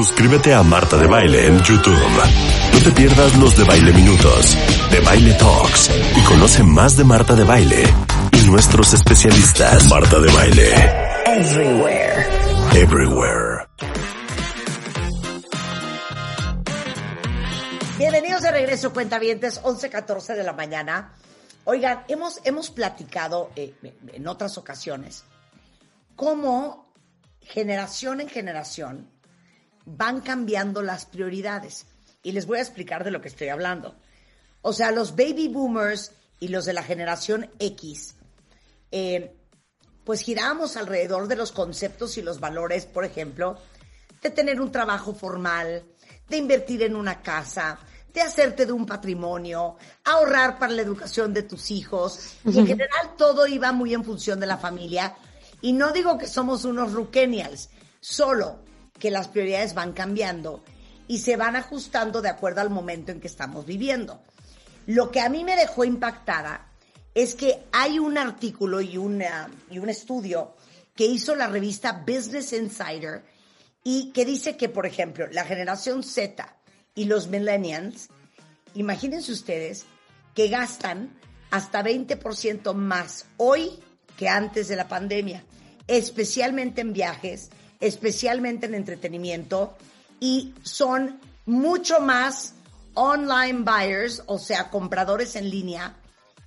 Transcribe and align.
Suscríbete 0.00 0.54
a 0.54 0.62
Marta 0.62 0.96
de 0.96 1.06
Baile 1.06 1.46
en 1.46 1.62
YouTube. 1.62 1.98
No 2.72 2.82
te 2.82 2.90
pierdas 2.92 3.36
los 3.36 3.54
de 3.54 3.64
Baile 3.64 3.92
Minutos, 3.92 4.56
de 4.90 5.00
Baile 5.00 5.34
Talks 5.34 5.90
y 6.16 6.24
conoce 6.24 6.62
más 6.62 6.96
de 6.96 7.04
Marta 7.04 7.34
de 7.34 7.44
Baile 7.44 7.84
y 8.32 8.46
nuestros 8.46 8.94
especialistas. 8.94 9.90
Marta 9.90 10.18
de 10.18 10.32
Baile. 10.32 10.72
Everywhere. 11.26 12.26
Everywhere. 12.76 13.66
Bienvenidos 17.98 18.40
de 18.40 18.52
regreso, 18.52 18.94
cuentavientes, 18.94 19.60
11.14 19.62 20.34
de 20.34 20.44
la 20.44 20.54
mañana. 20.54 21.12
Oigan, 21.64 22.04
hemos, 22.08 22.40
hemos 22.44 22.70
platicado 22.70 23.50
eh, 23.54 23.74
en 24.14 24.26
otras 24.26 24.56
ocasiones 24.56 25.24
cómo 26.16 26.90
generación 27.42 28.22
en 28.22 28.30
generación 28.30 29.19
van 29.96 30.20
cambiando 30.20 30.82
las 30.82 31.06
prioridades. 31.06 31.86
Y 32.22 32.32
les 32.32 32.46
voy 32.46 32.58
a 32.58 32.62
explicar 32.62 33.04
de 33.04 33.10
lo 33.10 33.20
que 33.20 33.28
estoy 33.28 33.48
hablando. 33.48 33.96
O 34.62 34.72
sea, 34.72 34.90
los 34.90 35.16
baby 35.16 35.48
boomers 35.48 36.12
y 36.38 36.48
los 36.48 36.64
de 36.64 36.72
la 36.72 36.82
generación 36.82 37.50
X, 37.58 38.14
eh, 38.90 39.34
pues 40.04 40.20
giramos 40.20 40.76
alrededor 40.76 41.28
de 41.28 41.36
los 41.36 41.52
conceptos 41.52 42.18
y 42.18 42.22
los 42.22 42.40
valores, 42.40 42.86
por 42.86 43.04
ejemplo, 43.04 43.58
de 44.22 44.30
tener 44.30 44.60
un 44.60 44.70
trabajo 44.70 45.14
formal, 45.14 45.84
de 46.28 46.36
invertir 46.36 46.82
en 46.82 46.94
una 46.94 47.22
casa, 47.22 47.78
de 48.12 48.20
hacerte 48.20 48.66
de 48.66 48.72
un 48.72 48.86
patrimonio, 48.86 49.76
ahorrar 50.04 50.58
para 50.58 50.72
la 50.72 50.82
educación 50.82 51.32
de 51.32 51.42
tus 51.42 51.70
hijos. 51.70 52.34
Y 52.44 52.58
en 52.58 52.66
general 52.66 53.14
todo 53.16 53.46
iba 53.46 53.72
muy 53.72 53.94
en 53.94 54.04
función 54.04 54.40
de 54.40 54.46
la 54.46 54.58
familia. 54.58 55.14
Y 55.62 55.72
no 55.72 55.92
digo 55.92 56.18
que 56.18 56.26
somos 56.26 56.64
unos 56.64 56.92
ruquenials, 56.92 57.70
solo 58.00 58.69
que 59.00 59.10
las 59.10 59.26
prioridades 59.26 59.74
van 59.74 59.92
cambiando 59.92 60.62
y 61.08 61.18
se 61.18 61.36
van 61.36 61.56
ajustando 61.56 62.22
de 62.22 62.28
acuerdo 62.28 62.60
al 62.60 62.70
momento 62.70 63.10
en 63.10 63.20
que 63.20 63.26
estamos 63.26 63.66
viviendo. 63.66 64.22
Lo 64.86 65.10
que 65.10 65.20
a 65.20 65.28
mí 65.28 65.42
me 65.42 65.56
dejó 65.56 65.84
impactada 65.84 66.70
es 67.14 67.34
que 67.34 67.64
hay 67.72 67.98
un 67.98 68.16
artículo 68.16 68.80
y, 68.80 68.96
una, 68.96 69.50
y 69.68 69.80
un 69.80 69.88
estudio 69.88 70.54
que 70.94 71.06
hizo 71.06 71.34
la 71.34 71.48
revista 71.48 72.04
Business 72.06 72.52
Insider 72.52 73.24
y 73.82 74.12
que 74.12 74.24
dice 74.24 74.56
que, 74.56 74.68
por 74.68 74.86
ejemplo, 74.86 75.26
la 75.32 75.44
generación 75.44 76.02
Z 76.02 76.56
y 76.94 77.06
los 77.06 77.26
millennials, 77.26 78.08
imagínense 78.74 79.32
ustedes 79.32 79.86
que 80.34 80.48
gastan 80.48 81.18
hasta 81.50 81.82
20% 81.82 82.74
más 82.74 83.26
hoy 83.36 83.80
que 84.16 84.28
antes 84.28 84.68
de 84.68 84.76
la 84.76 84.86
pandemia, 84.86 85.44
especialmente 85.86 86.82
en 86.82 86.92
viajes, 86.92 87.50
especialmente 87.80 88.66
en 88.66 88.74
entretenimiento, 88.74 89.76
y 90.20 90.54
son 90.62 91.18
mucho 91.46 92.00
más 92.00 92.54
online 92.94 93.62
buyers, 93.62 94.22
o 94.26 94.38
sea, 94.38 94.70
compradores 94.70 95.34
en 95.36 95.50
línea, 95.50 95.96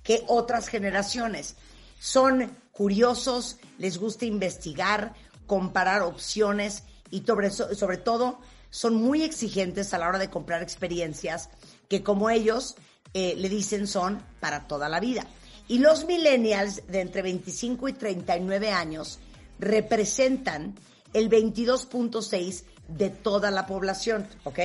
que 0.02 0.22
otras 0.28 0.68
generaciones. 0.68 1.56
Son 1.98 2.50
curiosos, 2.72 3.56
les 3.78 3.98
gusta 3.98 4.26
investigar, 4.26 5.14
comparar 5.46 6.02
opciones 6.02 6.84
y 7.10 7.20
sobre, 7.20 7.50
sobre 7.50 7.96
todo 7.98 8.38
son 8.70 8.96
muy 8.96 9.22
exigentes 9.22 9.94
a 9.94 9.98
la 9.98 10.08
hora 10.08 10.18
de 10.18 10.30
comprar 10.30 10.62
experiencias 10.62 11.48
que 11.88 12.02
como 12.02 12.30
ellos 12.30 12.76
eh, 13.12 13.34
le 13.36 13.48
dicen 13.48 13.86
son 13.86 14.20
para 14.40 14.66
toda 14.66 14.88
la 14.88 15.00
vida. 15.00 15.26
Y 15.68 15.78
los 15.78 16.04
millennials 16.06 16.86
de 16.88 17.00
entre 17.00 17.22
25 17.22 17.88
y 17.88 17.92
39 17.92 18.70
años 18.70 19.20
representan 19.58 20.74
el 21.14 21.30
22.6 21.30 22.64
de 22.88 23.08
toda 23.08 23.50
la 23.50 23.66
población, 23.66 24.28
¿ok? 24.44 24.58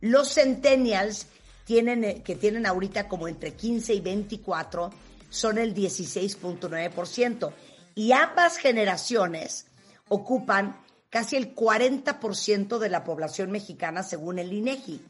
Los 0.00 0.34
centennials 0.34 1.28
tienen, 1.64 2.04
eh, 2.04 2.22
que 2.22 2.36
tienen 2.36 2.66
ahorita 2.66 3.08
como 3.08 3.28
entre 3.28 3.54
15 3.54 3.94
y 3.94 4.00
24 4.00 4.90
son 5.30 5.58
el 5.58 5.74
16.9%. 5.74 7.52
Y 7.94 8.12
ambas 8.12 8.58
generaciones 8.58 9.66
ocupan 10.08 10.76
casi 11.08 11.36
el 11.36 11.54
40% 11.54 12.78
de 12.78 12.88
la 12.88 13.04
población 13.04 13.50
mexicana 13.50 14.02
según 14.02 14.38
el 14.38 14.52
INEGI. 14.52 15.00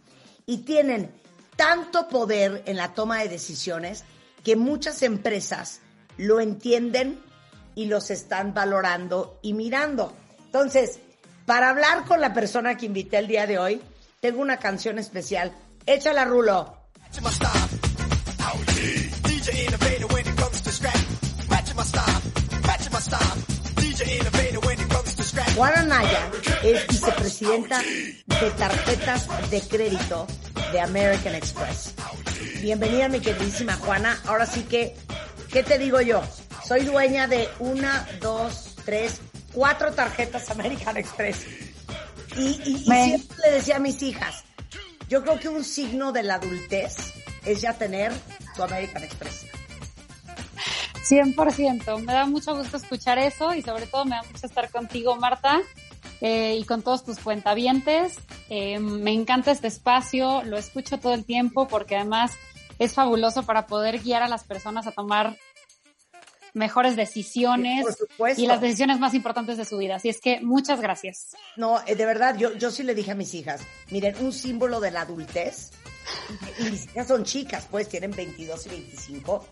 Y 0.47 0.59
tienen 0.59 1.11
tanto 1.57 2.09
poder 2.09 2.63
en 2.67 2.77
la 2.77 2.95
toma 2.95 3.19
de 3.21 3.29
decisiones 3.29 4.05
que 4.45 4.57
muchas 4.57 5.03
empresas 5.03 5.81
lo 6.17 6.41
entienden 6.41 7.19
y 7.75 7.87
los 7.87 8.11
están 8.11 8.55
valorando 8.55 9.39
y 9.43 9.53
mirando. 9.53 10.13
Entonces, 10.59 11.01
para 11.45 11.69
hablar 11.69 12.07
con 12.07 12.19
la 12.19 12.33
persona 12.33 12.79
que 12.79 12.87
invité 12.87 13.19
el 13.19 13.27
día 13.27 13.47
de 13.47 13.59
hoy, 13.59 13.83
tengo 14.21 14.41
una 14.41 14.57
canción 14.57 14.99
especial. 14.99 15.53
Échala, 15.85 16.25
Rulo. 16.25 16.75
Juana 25.55 25.83
Naya 25.83 26.31
es 26.63 26.87
vicepresidenta 26.87 27.83
de 27.83 28.51
tarjetas 28.57 29.51
de 29.51 29.61
crédito 29.61 30.27
de 30.73 30.81
American 30.81 31.35
Express. 31.35 31.93
Bienvenida, 32.63 33.11
mi 33.11 33.21
queridísima 33.21 33.75
Juana. 33.75 34.19
Ahora 34.25 34.47
sí 34.47 34.63
que, 34.63 34.97
¿qué 35.53 35.63
te 35.63 35.77
digo 35.77 36.01
yo? 36.01 36.23
Soy 36.65 36.87
dueña 36.87 37.27
de 37.27 37.47
una, 37.59 38.09
dos, 38.23 38.75
tres, 38.87 39.21
cuatro 39.57 39.91
tarjetas 39.93 40.51
American 40.51 40.99
Express. 40.99 41.47
Y, 42.37 42.79
siempre 42.79 43.37
le 43.47 43.53
decía 43.53 43.77
a 43.77 43.79
mis 43.79 44.03
hijas, 44.03 44.45
yo 45.09 45.23
creo 45.23 45.41
que 45.41 45.49
un 45.49 45.65
signo 45.65 46.13
de 46.13 46.23
la 46.23 46.35
adultez 46.35 47.15
es 47.47 47.63
ya 47.63 47.73
tener 47.73 48.13
tu 48.55 48.63
American 48.63 49.03
Express. 49.03 49.47
100%, 51.09 52.01
me 52.05 52.13
da 52.13 52.27
mucho 52.27 52.55
gusto 52.55 52.77
escuchar 52.77 53.19
eso 53.19 53.55
y 53.55 53.63
sobre 53.63 53.87
todo 53.87 54.05
me 54.05 54.17
da 54.17 54.23
mucho 54.25 54.47
estar 54.47 54.71
contigo, 54.71 55.17
Marta, 55.17 55.63
eh, 56.21 56.59
y 56.61 56.65
con 56.65 56.83
todos 56.83 57.05
tus 57.05 57.19
cuentavientes. 57.19 58.19
Eh, 58.51 58.79
me 58.79 59.13
encanta 59.13 59.53
este 59.53 59.69
espacio, 59.69 60.43
lo 60.43 60.59
escucho 60.59 60.99
todo 60.99 61.15
el 61.15 61.25
tiempo 61.25 61.67
porque 61.67 61.97
además 61.97 62.33
es 62.79 62.93
fabuloso 62.93 63.45
para 63.45 63.67
poder 63.67 64.01
guiar 64.01 64.23
a 64.23 64.29
las 64.29 64.45
personas 64.45 64.87
a 64.87 64.93
tomar 64.93 65.39
mejores 66.57 66.97
decisiones 66.97 67.87
y 68.37 68.47
las 68.47 68.61
decisiones 68.61 68.99
más 68.99 69.13
importantes 69.15 69.59
de 69.59 69.65
su 69.65 69.77
vida. 69.77 69.97
Así 69.97 70.09
es 70.09 70.21
que 70.21 70.41
muchas 70.41 70.81
gracias. 70.81 71.37
No, 71.57 71.81
eh, 71.87 71.95
de 71.95 72.07
verdad, 72.07 72.37
yo, 72.37 72.55
yo 72.55 72.71
sí 72.71 72.83
le 72.83 72.95
dije 72.95 73.13
a 73.13 73.15
mis 73.15 73.35
hijas, 73.35 73.61
miren, 73.91 74.17
un 74.21 74.33
símbolo 74.33 74.81
de 74.81 74.91
la 74.91 75.03
adultez, 75.03 75.73
y 76.59 76.65
mis 76.65 76.87
hijas 76.87 77.09
son 77.09 77.25
chicas, 77.25 77.69
pues 77.71 77.89
tienen 77.89 78.11
22 78.13 78.67
y 78.67 78.69
25, 78.71 79.47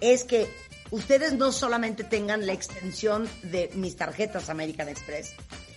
es 0.00 0.24
que 0.24 0.48
ustedes 0.90 1.32
no 1.32 1.50
solamente 1.50 2.04
tengan 2.04 2.46
la 2.46 2.52
extensión 2.52 3.28
de 3.42 3.70
mis 3.74 3.96
tarjetas 3.96 4.50
American 4.50 4.88
Express, 4.90 5.32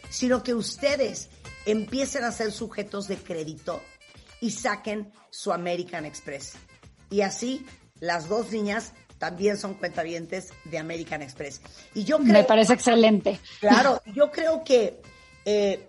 sino 0.09 0.43
que 0.43 0.53
ustedes 0.53 1.29
empiecen 1.65 2.25
a 2.25 2.31
ser 2.33 2.51
sujetos 2.51 3.07
de 3.07 3.15
crédito 3.15 3.81
y 4.41 4.51
saquen 4.51 5.13
su 5.29 5.53
American 5.53 6.03
Express. 6.05 6.53
Y 7.09 7.21
así 7.21 7.65
las 8.01 8.27
dos 8.27 8.51
niñas 8.51 8.91
también 9.23 9.57
son 9.57 9.75
cuentavientes 9.75 10.49
de 10.65 10.77
American 10.77 11.21
Express. 11.21 11.61
Y 11.93 12.03
yo 12.03 12.19
Me 12.19 12.43
parece 12.43 12.73
excelente. 12.73 13.39
Claro, 13.61 14.01
yo 14.13 14.29
creo 14.29 14.65
que 14.65 15.01
eh, 15.45 15.87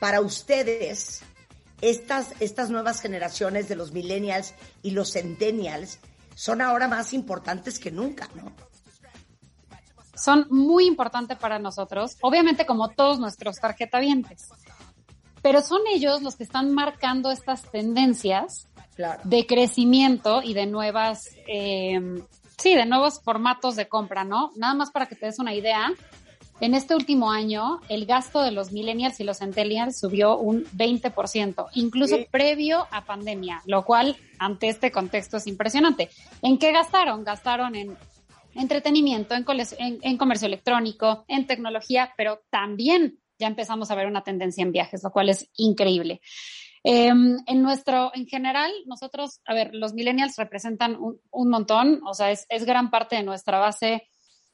para 0.00 0.20
ustedes, 0.20 1.22
estas, 1.80 2.32
estas 2.40 2.68
nuevas 2.68 3.00
generaciones 3.00 3.68
de 3.68 3.76
los 3.76 3.92
millennials 3.92 4.54
y 4.82 4.90
los 4.90 5.12
centennials 5.12 6.00
son 6.34 6.60
ahora 6.60 6.88
más 6.88 7.12
importantes 7.12 7.78
que 7.78 7.92
nunca, 7.92 8.28
¿no? 8.34 8.52
Son 10.16 10.48
muy 10.50 10.84
importantes 10.84 11.38
para 11.38 11.60
nosotros, 11.60 12.16
obviamente 12.22 12.66
como 12.66 12.88
todos 12.88 13.20
nuestros 13.20 13.60
tarjetavientes. 13.60 14.48
Pero 15.42 15.62
son 15.62 15.82
ellos 15.94 16.22
los 16.22 16.34
que 16.34 16.42
están 16.42 16.74
marcando 16.74 17.30
estas 17.30 17.62
tendencias 17.70 18.66
de 19.22 19.46
crecimiento 19.46 20.42
y 20.42 20.54
de 20.54 20.66
nuevas 20.66 21.30
eh, 21.46 22.00
Sí, 22.58 22.74
de 22.74 22.86
nuevos 22.86 23.20
formatos 23.22 23.76
de 23.76 23.88
compra, 23.88 24.24
¿no? 24.24 24.50
Nada 24.56 24.74
más 24.74 24.90
para 24.90 25.06
que 25.06 25.14
te 25.14 25.26
des 25.26 25.38
una 25.38 25.54
idea. 25.54 25.92
en 26.60 26.74
este 26.74 26.96
último 26.96 27.30
año 27.30 27.80
el 27.88 28.04
gasto 28.04 28.42
de 28.42 28.50
los 28.50 28.72
millennials 28.72 29.20
y 29.20 29.24
los 29.24 29.38
centennials 29.38 30.00
subió 30.00 30.36
un 30.36 30.64
20%, 30.64 31.68
incluso 31.74 32.16
previo 32.32 32.88
a 32.90 33.04
pandemia, 33.04 33.62
lo 33.66 33.84
cual 33.84 34.16
ante 34.40 34.68
este 34.68 34.90
contexto 34.90 35.36
es 35.36 35.46
impresionante. 35.46 36.10
¿En 36.42 36.58
qué 36.58 36.72
gastaron? 36.72 37.22
Gastaron 37.22 37.76
en 37.76 37.96
entretenimiento, 38.56 39.36
en, 39.36 39.46
en, 40.02 40.16
comercio 40.16 40.46
electrónico, 40.46 41.24
en 41.28 41.46
tecnología, 41.46 42.12
pero 42.16 42.42
también 42.50 43.20
ya 43.38 43.46
empezamos 43.46 43.92
a 43.92 43.94
ver 43.94 44.08
una 44.08 44.24
tendencia 44.24 44.62
en 44.62 44.72
viajes, 44.72 45.04
lo 45.04 45.12
cual 45.12 45.28
es 45.28 45.48
increíble. 45.54 46.20
Em, 46.84 47.38
en 47.46 47.62
nuestro, 47.62 48.10
en 48.14 48.26
general, 48.26 48.70
nosotros, 48.86 49.40
a 49.46 49.54
ver, 49.54 49.70
los 49.74 49.94
millennials 49.94 50.36
representan 50.36 50.96
un, 50.96 51.20
un 51.30 51.50
montón, 51.50 52.00
o 52.06 52.14
sea, 52.14 52.30
es, 52.30 52.46
es, 52.48 52.64
gran 52.64 52.90
parte 52.90 53.16
de 53.16 53.22
nuestra 53.22 53.58
base 53.58 54.08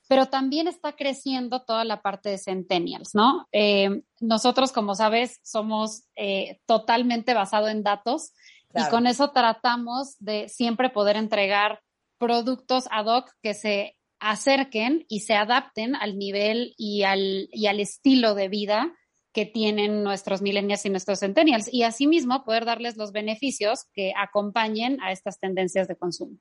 pero 0.09 0.27
también 0.27 0.69
está 0.69 0.93
creciendo 0.93 1.63
toda 1.63 1.85
la 1.85 2.03
parte 2.03 2.29
de 2.29 2.39
centennials, 2.39 3.15
¿no? 3.15 3.49
Eh, 3.53 4.03
nosotros, 4.21 4.73
como 4.73 4.95
sabes, 4.95 5.41
somos 5.43 6.05
eh, 6.15 6.61
totalmente 6.67 7.33
basado 7.33 7.69
en 7.69 7.83
datos 7.83 8.33
y 8.75 8.89
con 8.91 9.07
eso 9.07 9.31
tratamos 9.31 10.17
de 10.19 10.49
siempre 10.49 10.91
poder 10.91 11.17
entregar 11.17 11.81
productos 12.19 12.87
ad 12.91 13.07
hoc 13.07 13.31
que 13.41 13.55
se 13.55 13.97
acerquen 14.19 15.07
y 15.09 15.21
se 15.21 15.35
adapten 15.35 15.95
al 15.95 16.19
nivel 16.19 16.75
y 16.77 17.05
al, 17.05 17.49
y 17.53 17.67
al 17.67 17.79
estilo 17.79 18.35
de 18.35 18.49
vida 18.49 18.93
que 19.35 19.45
tienen 19.45 20.05
nuestros 20.05 20.41
millennials 20.41 20.87
y 20.87 20.91
nuestros 20.91 21.19
centennials 21.19 21.69
y 21.71 21.83
asimismo 21.83 22.45
poder 22.45 22.65
darles 22.65 22.97
los 22.97 23.11
beneficios 23.11 23.87
que 23.93 24.13
acompañen 24.17 25.03
a 25.03 25.11
estas 25.11 25.41
tendencias 25.41 25.89
de 25.89 25.97
consumo. 25.97 26.39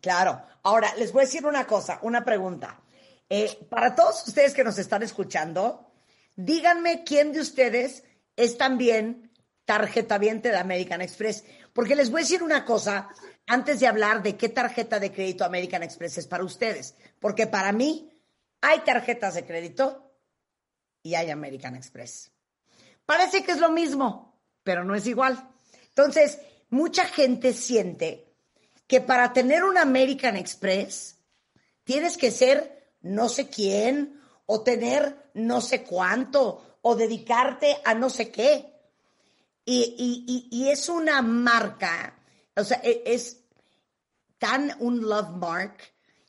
Claro. 0.00 0.42
Ahora, 0.62 0.92
les 0.96 1.12
voy 1.12 1.22
a 1.22 1.26
decir 1.26 1.44
una 1.44 1.66
cosa, 1.66 1.98
una 2.02 2.24
pregunta. 2.24 2.80
Eh, 3.28 3.58
para 3.68 3.94
todos 3.94 4.26
ustedes 4.26 4.54
que 4.54 4.64
nos 4.64 4.78
están 4.78 5.02
escuchando, 5.02 5.92
díganme 6.34 7.04
quién 7.04 7.32
de 7.32 7.40
ustedes 7.40 8.04
es 8.34 8.56
también 8.56 9.30
tarjeta 9.66 10.16
viente 10.16 10.48
de 10.48 10.56
American 10.56 11.02
Express. 11.02 11.44
Porque 11.74 11.94
les 11.94 12.10
voy 12.10 12.22
a 12.22 12.24
decir 12.24 12.42
una 12.42 12.64
cosa 12.64 13.10
antes 13.46 13.80
de 13.80 13.86
hablar 13.86 14.22
de 14.22 14.36
qué 14.36 14.48
tarjeta 14.48 14.98
de 14.98 15.12
crédito 15.12 15.44
American 15.44 15.82
Express 15.82 16.16
es 16.16 16.26
para 16.26 16.42
ustedes. 16.42 16.96
Porque 17.20 17.46
para 17.46 17.70
mí 17.72 18.10
hay 18.62 18.80
tarjetas 18.80 19.34
de 19.34 19.44
crédito 19.44 20.09
y 21.02 21.14
hay 21.14 21.30
American 21.30 21.76
Express. 21.76 22.30
Parece 23.06 23.42
que 23.42 23.52
es 23.52 23.58
lo 23.58 23.70
mismo, 23.70 24.40
pero 24.62 24.84
no 24.84 24.94
es 24.94 25.06
igual. 25.06 25.48
Entonces, 25.88 26.38
mucha 26.68 27.04
gente 27.04 27.52
siente 27.52 28.26
que 28.86 29.00
para 29.00 29.32
tener 29.32 29.64
un 29.64 29.78
American 29.78 30.36
Express 30.36 31.16
tienes 31.84 32.16
que 32.16 32.30
ser 32.30 32.92
no 33.02 33.28
sé 33.28 33.48
quién, 33.48 34.20
o 34.46 34.62
tener 34.62 35.30
no 35.34 35.60
sé 35.60 35.82
cuánto, 35.82 36.78
o 36.82 36.96
dedicarte 36.96 37.78
a 37.84 37.94
no 37.94 38.10
sé 38.10 38.30
qué. 38.30 38.66
Y, 39.64 40.68
es 40.68 40.88
una 40.88 41.22
marca, 41.22 42.18
o 42.56 42.64
sea, 42.64 42.80
e, 42.82 43.02
es, 43.06 43.44
tan 44.38 44.74
un 44.80 45.02
love 45.02 45.36
mark 45.36 45.76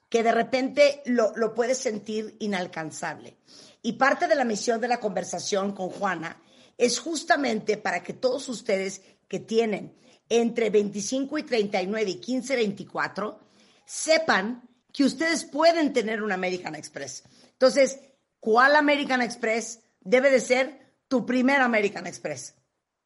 que 0.09 0.21
de 0.21 0.31
repente 0.31 1.01
lo, 1.05 1.31
lo 1.35 1.53
puedes 1.53 1.77
sentir 1.77 2.35
inalcanzable. 2.39 3.37
Y 3.81 3.93
parte 3.93 4.27
de 4.27 4.35
la 4.35 4.45
misión 4.45 4.79
de 4.79 4.87
la 4.87 4.99
conversación 4.99 5.73
con 5.73 5.89
Juana 5.89 6.41
es 6.77 6.99
justamente 6.99 7.77
para 7.77 8.03
que 8.03 8.13
todos 8.13 8.47
ustedes 8.49 9.01
que 9.27 9.39
tienen 9.39 9.95
entre 10.29 10.69
25 10.69 11.37
y 11.39 11.43
39 11.43 12.09
y 12.09 12.15
15, 12.15 12.55
24, 12.55 13.39
sepan 13.85 14.67
que 14.93 15.03
ustedes 15.03 15.43
pueden 15.43 15.93
tener 15.93 16.23
un 16.23 16.31
American 16.31 16.75
Express. 16.75 17.23
Entonces, 17.51 17.99
¿cuál 18.39 18.75
American 18.75 19.21
Express 19.21 19.81
debe 19.99 20.29
de 20.31 20.39
ser 20.39 20.95
tu 21.07 21.25
primer 21.25 21.61
American 21.61 22.07
Express? 22.07 22.55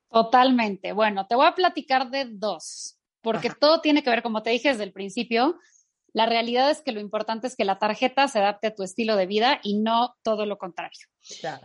Totalmente. 0.09 0.93
Bueno, 0.93 1.25
te 1.27 1.35
voy 1.35 1.47
a 1.47 1.55
platicar 1.55 2.09
de 2.09 2.25
dos, 2.25 2.97
porque 3.21 3.49
todo 3.49 3.81
tiene 3.81 4.03
que 4.03 4.09
ver, 4.09 4.21
como 4.21 4.43
te 4.43 4.51
dije 4.51 4.69
desde 4.69 4.83
el 4.83 4.93
principio, 4.93 5.57
la 6.15 6.25
realidad 6.25 6.71
es 6.71 6.81
que 6.81 6.93
lo 6.93 7.01
importante 7.01 7.45
es 7.45 7.57
que 7.57 7.65
la 7.65 7.77
tarjeta 7.77 8.29
se 8.29 8.39
adapte 8.39 8.67
a 8.67 8.73
tu 8.73 8.83
estilo 8.83 9.17
de 9.17 9.25
vida 9.25 9.59
y 9.63 9.75
no 9.75 10.15
todo 10.23 10.45
lo 10.45 10.57
contrario. 10.57 11.01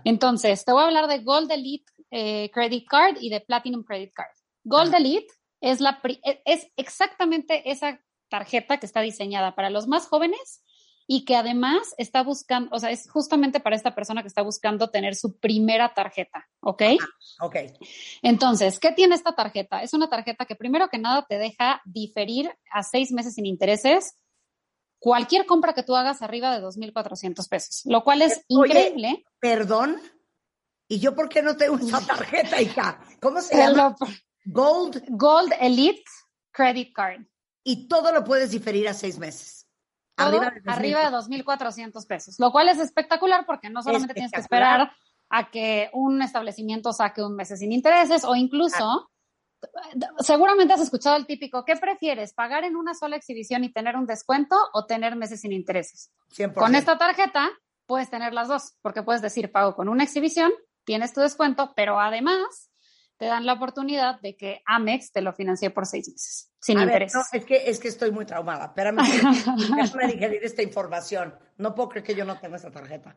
Entonces, 0.03 0.65
te 0.65 0.73
voy 0.73 0.83
a 0.83 0.87
hablar 0.87 1.07
de 1.07 1.21
Gold 1.21 1.53
Elite 1.53 1.93
eh, 2.11 2.51
Credit 2.53 2.85
Card 2.89 3.19
y 3.21 3.31
de 3.31 3.41
Platinum 3.41 3.85
Credit 3.85 4.13
Card. 4.13 4.35
Gold 4.65 4.93
Elite 4.93 5.33
es, 5.61 5.79
la, 5.81 6.01
e, 6.03 6.43
es 6.45 6.67
exactamente 6.77 7.71
esa 7.71 8.01
tarjeta 8.29 8.79
que 8.79 8.87
está 8.87 9.03
diseñada 9.03 9.55
para 9.55 9.71
los 9.71 9.87
más 9.87 10.09
jóvenes 10.09 10.65
y 11.07 11.25
que 11.25 11.37
además 11.37 11.95
está 11.97 12.25
buscando, 12.25 12.75
o 12.75 12.81
sea, 12.81 12.91
es 12.91 13.09
justamente 13.09 13.61
para 13.61 13.77
esta 13.77 13.95
persona 13.95 14.23
que 14.23 14.29
está 14.29 14.43
buscando 14.43 14.91
tener 14.91 15.15
su 15.15 15.39
primera 15.39 15.95
tarjeta, 15.95 16.49
¿ok? 16.59 16.83
ok. 17.41 17.57
Entonces, 18.23 18.81
¿qué 18.81 18.91
tiene 18.91 19.15
esta 19.15 19.33
tarjeta? 19.37 19.85
Es 19.85 19.95
una 19.95 20.09
tarjeta 20.09 20.45
que 20.45 20.57
primero 20.57 20.89
que 20.89 20.99
nada 20.99 21.25
te 21.29 21.39
deja 21.39 21.81
diferir 21.85 22.53
a 22.73 22.83
seis 22.83 23.13
meses 23.13 23.35
sin 23.35 23.47
intereses 23.47 24.17
cualquier 25.01 25.47
compra 25.47 25.73
que 25.73 25.83
tú 25.83 25.97
hagas 25.97 26.23
arriba 26.23 26.57
de 26.57 26.65
2.400 26.65 27.49
pesos, 27.49 27.83
lo 27.87 28.05
cual 28.05 28.23
es 28.23 28.45
increíble. 28.47 29.25
Perdón, 29.41 30.01
¿y 30.87 31.01
yo 31.01 31.17
por 31.17 31.29
qué 31.29 31.43
no 31.43 31.57
tengo 31.57 31.77
esa 31.77 32.01
tarjeta, 32.07 32.63
hija? 32.63 33.01
¿Cómo 33.21 33.41
se 33.41 33.57
llama? 33.57 33.97
Gold. 34.45 35.03
Gold 35.09 35.53
Elite 35.61 36.05
Credit 36.53 36.93
Card 36.95 37.23
y 37.65 37.89
todo 37.89 38.13
lo 38.13 38.25
puedes 38.25 38.51
diferir 38.51 38.89
a 38.89 38.95
seis 38.95 39.19
meses. 39.19 39.67
arriba 40.17 40.51
de, 40.51 40.71
arriba 40.71 41.11
de 41.11 41.17
2.400 41.17 42.07
pesos, 42.07 42.39
lo 42.39 42.51
cual 42.53 42.69
es 42.69 42.79
espectacular 42.79 43.47
porque 43.47 43.71
no 43.71 43.83
solamente 43.83 44.15
tienes 44.15 44.33
que 44.33 44.41
esperar 44.41 44.93
a 45.29 45.51
que 45.51 45.91
un 45.93 46.23
establecimiento 46.23 46.93
saque 46.93 47.23
un 47.23 47.37
mes 47.37 47.49
sin 47.49 47.73
intereses 47.73 48.25
o 48.25 48.35
incluso, 48.35 49.10
seguramente 50.19 50.75
has 50.75 50.81
escuchado 50.81 51.17
el 51.17 51.27
típico, 51.27 51.65
¿qué 51.65 51.77
prefieres? 51.77 52.33
¿Pagar 52.33 52.65
en 52.65 52.77
una 52.77 52.95
sola 52.95 53.17
exhibición 53.17 53.65
y 53.65 53.73
tener 53.73 53.97
un 53.97 54.07
descuento 54.07 54.57
o 54.73 54.87
tener 54.87 55.17
meses 55.17 55.41
sin 55.41 55.53
intereses? 55.53 56.11
Con 56.55 56.75
esta 56.75 56.99
tarjeta 56.99 57.51
puedes 57.87 58.11
tener 58.11 58.33
las 58.33 58.49
dos, 58.49 58.77
porque 58.83 59.03
puedes 59.03 59.23
decir, 59.23 59.51
pago 59.51 59.75
con 59.75 59.89
una 59.89 60.05
exhibición, 60.05 60.53
tienes 60.85 61.13
tu 61.13 61.21
descuento, 61.21 61.73
pero 61.75 62.01
además 62.01 62.71
te 63.17 63.27
dan 63.27 63.45
la 63.45 63.53
oportunidad 63.53 64.21
de 64.21 64.37
que 64.37 64.63
Amex 64.65 65.13
te 65.13 65.21
lo 65.21 65.33
financie 65.35 65.71
por 65.71 65.87
seis 65.87 66.09
meses, 66.09 66.51
sin 66.59 66.81
interés. 66.81 67.13
no, 67.15 67.21
es 67.33 67.45
que, 67.45 67.69
es 67.69 67.79
que 67.79 67.89
estoy 67.89 68.11
muy 68.13 68.25
traumada. 68.25 68.65
Espérame, 68.77 69.03
déjame 69.77 70.07
digerir 70.07 70.43
esta 70.43 70.63
información. 70.63 71.35
No 71.59 71.75
puedo 71.75 71.91
creer 71.91 72.07
que 72.07 72.15
yo 72.15 72.25
no 72.25 72.39
tenga 72.39 72.57
esta 72.57 72.71
tarjeta. 72.71 73.15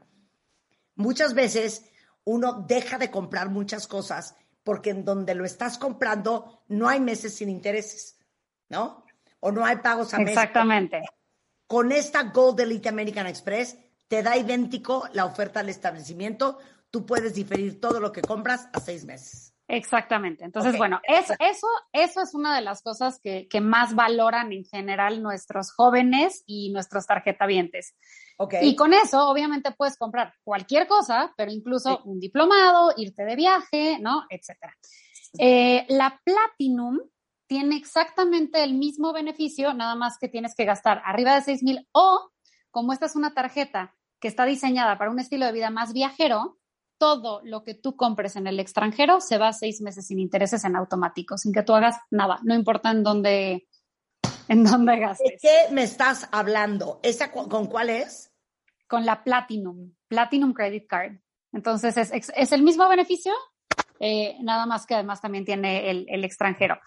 Muchas 0.95 1.33
veces 1.33 1.85
uno 2.25 2.65
deja 2.67 2.97
de 2.97 3.09
comprar 3.09 3.49
muchas 3.49 3.87
cosas 3.87 4.35
porque 4.63 4.91
en 4.91 5.05
donde 5.05 5.35
lo 5.35 5.45
estás 5.45 5.77
comprando 5.77 6.63
no 6.67 6.87
hay 6.87 6.99
meses 6.99 7.35
sin 7.35 7.49
intereses, 7.49 8.17
¿no? 8.69 9.05
O 9.39 9.51
no 9.51 9.65
hay 9.65 9.77
pagos 9.77 10.13
a 10.13 10.19
meses. 10.19 10.37
Exactamente. 10.37 11.01
Con 11.67 11.91
esta 11.91 12.23
Gold 12.23 12.59
Elite 12.61 12.89
American 12.89 13.27
Express 13.27 13.77
te 14.07 14.23
da 14.23 14.37
idéntico 14.37 15.07
la 15.13 15.25
oferta 15.25 15.59
al 15.59 15.69
establecimiento. 15.69 16.59
Tú 16.89 17.05
puedes 17.05 17.33
diferir 17.33 17.81
todo 17.81 17.99
lo 17.99 18.11
que 18.11 18.21
compras 18.21 18.69
a 18.73 18.79
seis 18.79 19.05
meses. 19.05 19.53
Exactamente. 19.75 20.45
Entonces, 20.45 20.77
bueno, 20.77 21.01
eso, 21.07 21.33
eso 21.91 22.21
es 22.21 22.33
una 22.35 22.55
de 22.55 22.61
las 22.61 22.83
cosas 22.83 23.19
que, 23.19 23.47
más 23.59 23.95
valoran 23.95 24.51
en 24.51 24.65
general 24.65 25.23
nuestros 25.23 25.71
jóvenes 25.71 26.43
y 26.45 26.69
nuestros 26.71 27.07
tarjetavientes. 27.07 27.95
Okay. 28.37 28.67
Y 28.67 28.75
con 28.75 28.93
eso, 28.93 29.27
obviamente, 29.27 29.71
puedes 29.71 29.97
comprar 29.97 30.33
cualquier 30.43 30.87
cosa, 30.87 31.33
pero 31.37 31.51
incluso 31.51 32.01
un 32.05 32.19
diplomado, 32.19 32.93
irte 32.97 33.23
de 33.23 33.35
viaje, 33.35 33.97
¿no? 33.99 34.25
Etcétera. 34.29 34.75
Eh, 35.39 35.85
la 35.89 36.21
Platinum 36.23 36.99
tiene 37.47 37.75
exactamente 37.75 38.63
el 38.63 38.75
mismo 38.75 39.11
beneficio, 39.11 39.73
nada 39.73 39.95
más 39.95 40.19
que 40.19 40.29
tienes 40.29 40.53
que 40.55 40.65
gastar 40.65 41.01
arriba 41.03 41.33
de 41.33 41.41
6 41.41 41.63
mil 41.63 41.87
o, 41.93 42.29
como 42.69 42.93
esta 42.93 43.07
es 43.07 43.15
una 43.15 43.33
tarjeta 43.33 43.95
que 44.19 44.27
está 44.27 44.45
diseñada 44.45 44.99
para 44.99 45.09
un 45.09 45.19
estilo 45.19 45.47
de 45.47 45.51
vida 45.51 45.71
más 45.71 45.93
viajero, 45.93 46.57
todo 47.03 47.41
lo 47.43 47.65
que 47.65 47.73
tú 47.73 47.97
compres 47.97 48.37
en 48.37 48.47
el 48.47 48.61
extranjero 48.61 49.19
se 49.19 49.37
va 49.37 49.49
a 49.49 49.53
seis 49.53 49.81
meses 49.81 50.07
sin 50.07 50.19
intereses 50.19 50.63
en 50.63 50.77
automático, 50.77 51.37
sin 51.37 51.51
que 51.51 51.61
tú 51.61 51.73
hagas 51.73 51.97
nada, 52.09 52.39
no 52.43 52.55
importa 52.55 52.91
en 52.91 53.03
dónde, 53.03 53.67
en 54.47 54.63
dónde 54.63 54.97
gastes. 54.99 55.33
¿De 55.33 55.37
qué 55.41 55.73
me 55.73 55.83
estás 55.83 56.29
hablando? 56.31 57.01
¿Esa 57.03 57.29
con 57.29 57.67
cuál 57.67 57.89
es? 57.89 58.31
Con 58.87 59.05
la 59.05 59.21
Platinum, 59.21 59.93
Platinum 60.07 60.53
Credit 60.53 60.87
Card. 60.87 61.17
Entonces 61.51 61.97
es, 61.97 62.51
el 62.53 62.63
mismo 62.63 62.87
beneficio, 62.87 63.33
eh, 63.99 64.37
nada 64.39 64.65
más 64.65 64.85
que 64.85 64.93
además 64.93 65.19
también 65.19 65.43
tiene 65.43 65.89
el, 65.89 66.05
el 66.07 66.23
extranjero. 66.23 66.79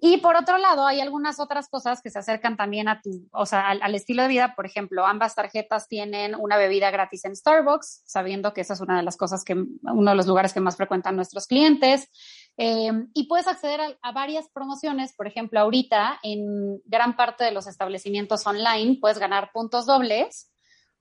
Y 0.00 0.18
por 0.18 0.36
otro 0.36 0.58
lado, 0.58 0.86
hay 0.86 1.00
algunas 1.00 1.40
otras 1.40 1.68
cosas 1.68 2.00
que 2.02 2.10
se 2.10 2.20
acercan 2.20 2.56
también 2.56 2.86
a 2.86 3.00
tu, 3.02 3.28
o 3.32 3.46
sea, 3.46 3.68
al, 3.68 3.94
estilo 3.96 4.22
de 4.22 4.28
vida. 4.28 4.54
Por 4.54 4.64
ejemplo, 4.64 5.04
ambas 5.04 5.34
tarjetas 5.34 5.88
tienen 5.88 6.36
una 6.36 6.56
bebida 6.56 6.92
gratis 6.92 7.24
en 7.24 7.34
Starbucks, 7.34 8.04
sabiendo 8.06 8.52
que 8.52 8.60
esa 8.60 8.74
es 8.74 8.80
una 8.80 8.96
de 8.96 9.02
las 9.02 9.16
cosas 9.16 9.42
que, 9.42 9.54
uno 9.54 10.10
de 10.10 10.16
los 10.16 10.28
lugares 10.28 10.52
que 10.52 10.60
más 10.60 10.76
frecuentan 10.76 11.16
nuestros 11.16 11.48
clientes. 11.48 12.08
Eh, 12.56 12.92
y 13.12 13.26
puedes 13.26 13.48
acceder 13.48 13.80
a, 13.80 13.98
a, 14.02 14.12
varias 14.12 14.48
promociones. 14.50 15.14
Por 15.16 15.26
ejemplo, 15.26 15.58
ahorita 15.58 16.20
en 16.22 16.80
gran 16.84 17.16
parte 17.16 17.42
de 17.42 17.50
los 17.50 17.66
establecimientos 17.66 18.46
online 18.46 18.98
puedes 19.00 19.18
ganar 19.18 19.50
puntos 19.52 19.84
dobles 19.84 20.52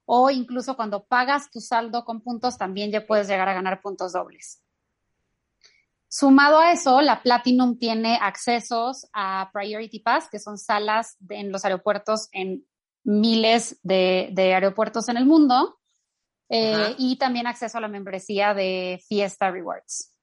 o 0.05 0.31
incluso 0.31 0.75
cuando 0.75 1.05
pagas 1.05 1.51
tu 1.51 1.59
saldo 1.59 2.05
con 2.05 2.21
puntos, 2.21 2.57
también 2.57 2.91
ya 2.91 3.05
puedes 3.05 3.27
llegar 3.27 3.49
a 3.49 3.53
ganar 3.53 3.81
puntos 3.81 4.13
dobles. 4.13 4.63
Sumado 6.09 6.59
a 6.59 6.71
eso, 6.71 7.01
la 7.01 7.21
Platinum 7.21 7.77
tiene 7.77 8.17
accesos 8.21 9.07
a 9.13 9.49
Priority 9.53 9.99
Pass, 9.99 10.29
que 10.29 10.39
son 10.39 10.57
salas 10.57 11.17
en 11.29 11.51
los 11.51 11.65
aeropuertos 11.65 12.29
en 12.31 12.65
miles 13.03 13.79
de, 13.83 14.33
aeropuertos 14.37 15.09
en 15.09 15.17
el 15.17 15.25
mundo, 15.25 15.79
eh, 16.49 16.95
y 16.97 17.17
también 17.17 17.47
acceso 17.47 17.77
a 17.77 17.81
la 17.81 17.89
membresía 17.89 18.53
de 18.53 19.01
Fiesta 19.07 19.51
Rewards. 19.51 20.13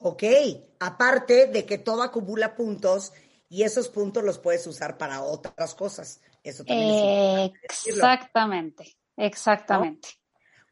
Ok, 0.00 0.24
aparte 0.80 1.46
de 1.46 1.64
que 1.64 1.78
todo 1.78 2.02
acumula 2.02 2.54
puntos 2.54 3.12
y 3.48 3.62
esos 3.62 3.88
puntos 3.88 4.24
los 4.24 4.38
puedes 4.38 4.66
usar 4.66 4.98
para 4.98 5.22
otras 5.22 5.74
cosas. 5.74 6.20
Eso 6.42 6.64
también 6.64 7.52
Exactamente, 7.86 8.96
exactamente. 9.16 10.08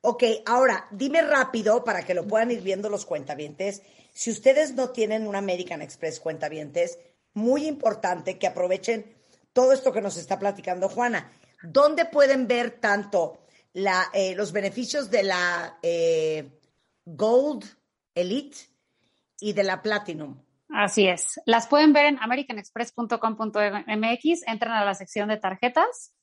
Ok, 0.03 0.25
ahora 0.47 0.89
dime 0.91 1.21
rápido 1.21 1.85
para 1.85 2.05
que 2.05 2.15
lo 2.15 2.27
puedan 2.27 2.51
ir 2.51 2.63
viendo 2.63 2.89
los 2.89 3.05
cuentavientes. 3.05 3.83
Si 4.13 4.31
ustedes 4.31 4.75
no 4.75 4.91
tienen 4.91 5.27
un 5.27 5.37
American 5.37 5.83
Express 5.83 6.21
cuentavientes, 6.21 6.99
muy 7.35 7.67
importante 7.67 8.39
que 8.39 8.47
aprovechen 8.47 9.15
todo 9.53 9.73
esto 9.73 9.93
que 9.93 10.01
nos 10.01 10.17
está 10.17 10.39
platicando 10.39 10.89
Juana. 10.89 11.31
¿Dónde 11.63 12.07
pueden 12.07 12.49
ver 12.49 12.81
tanto 12.81 13.41
eh, 13.75 14.35
los 14.35 14.53
beneficios 14.53 15.11
de 15.11 15.23
la 15.23 15.79
eh, 15.83 16.49
Gold 17.05 17.67
Elite 18.15 18.57
y 19.39 19.53
de 19.53 19.65
la 19.65 19.83
Platinum? 19.83 20.41
Así 20.71 21.07
es. 21.07 21.39
Las 21.45 21.67
pueden 21.67 21.93
ver 21.93 22.07
en 22.07 22.19
americanexpress.com.mx, 22.21 24.47
entran 24.47 24.73
a 24.73 24.83
la 24.85 24.95
sección 24.95 25.29
de 25.29 25.37
tarjetas 25.37 26.15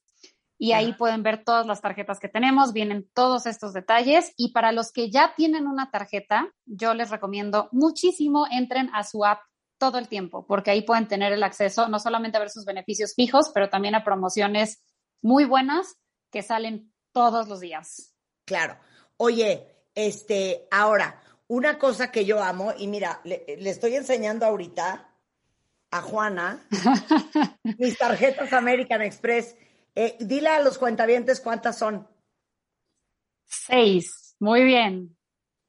y 0.58 0.72
ahí 0.72 0.94
pueden 0.94 1.24
ver 1.24 1.44
todas 1.44 1.66
las 1.66 1.82
tarjetas 1.82 2.20
que 2.20 2.30
tenemos, 2.30 2.74
vienen 2.74 3.10
todos 3.14 3.46
estos 3.46 3.74
detalles 3.74 4.34
y 4.38 4.52
para 4.52 4.72
los 4.72 4.92
que 4.92 5.12
ya 5.12 5.34
tienen 5.36 5.68
una 5.68 5.92
tarjeta, 5.92 6.52
yo 6.66 6.94
les 6.94 7.10
recomiendo 7.10 7.70
muchísimo 7.72 8.46
entren 8.50 8.90
a 8.94 9.04
su 9.04 9.24
app 9.24 9.42
todo 9.78 10.00
el 10.00 10.08
tiempo, 10.08 10.46
porque 10.48 10.72
ahí 10.72 10.82
pueden 10.82 11.08
tener 11.08 11.32
el 11.34 11.44
acceso 11.44 11.88
no 11.88 12.00
solamente 12.00 12.38
a 12.38 12.40
ver 12.40 12.50
sus 12.50 12.66
beneficios 12.66 13.14
fijos, 13.16 13.52
pero 13.54 13.70
también 13.70 13.96
a 13.96 14.04
promociones 14.04 14.84
muy 15.22 15.46
buenas 15.46 15.98
que 16.32 16.42
salen 16.42 16.92
todos 17.12 17.48
los 17.48 17.60
días. 17.60 18.16
Claro. 18.46 18.78
Oye, 19.18 19.68
este, 19.94 20.68
ahora, 20.72 21.22
una 21.48 21.80
cosa 21.80 22.12
que 22.12 22.26
yo 22.26 22.44
amo, 22.44 22.74
y 22.78 22.88
mira, 22.88 23.22
le, 23.24 23.44
estoy 23.48 23.96
enseñando 23.96 24.46
ahorita 24.46 25.14
a 25.90 26.02
Juana 26.02 26.68
mis 27.78 27.98
tarjetas 27.98 28.52
American 28.54 29.02
Express. 29.02 29.56
Eh, 30.00 30.16
dile 30.20 30.50
a 30.50 30.60
los 30.60 30.78
cuentavientes 30.78 31.42
cuántas 31.42 31.80
son. 31.80 32.08
Seis. 33.48 34.36
Muy 34.38 34.64
bien. 34.64 35.18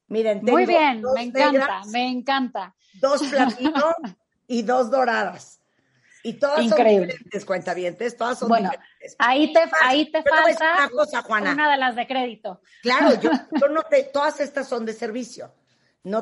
Miren, 0.09 0.43
Muy 0.43 0.67
bien, 0.67 1.03
me 1.15 1.23
encanta, 1.23 1.81
me 1.87 2.11
encanta. 2.11 2.75
Dos 3.01 3.23
platinos 3.31 3.95
y 4.47 4.61
dos 4.61 4.91
doradas. 4.91 5.63
Y 6.23 6.35
todas 6.35 6.61
Increíble. 6.63 6.99
son 6.99 7.07
diferentes, 7.07 7.45
cuentavientes, 7.47 8.17
todas 8.19 8.39
son 8.39 8.49
bueno, 8.51 8.69
diferentes. 8.71 9.17
Ahí 9.19 9.51
te, 9.51 9.61
ahí 9.81 10.13
te 10.13 10.23
falta 10.23 10.75
una, 10.75 10.89
cosa, 10.91 11.23
Juana. 11.23 11.53
una 11.55 11.71
de 11.71 11.79
las 11.79 11.97
de 11.97 12.07
crédito. 12.07 12.61
Claro, 12.83 13.19
yo, 13.19 13.31
yo 13.59 13.69
no 13.69 13.83
te, 13.85 14.05
todas 14.05 14.41
estas 14.41 14.69
son 14.69 14.85
de 14.85 14.93
servicio. 14.93 15.55